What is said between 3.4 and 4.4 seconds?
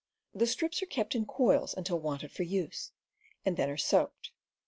and then are soaked.